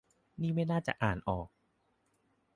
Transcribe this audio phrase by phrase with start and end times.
[0.41, 1.47] นี่ไม่น่าจะอ่านออก